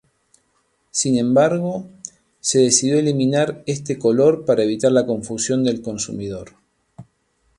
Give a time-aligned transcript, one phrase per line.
[0.89, 1.85] Sin embargo,
[2.39, 6.55] se decidió eliminar este color para evitar la confusión del consumidor.